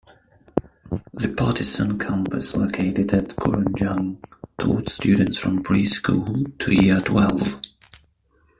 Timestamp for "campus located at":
1.99-3.35